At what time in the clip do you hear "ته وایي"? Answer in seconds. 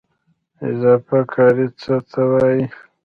2.09-2.63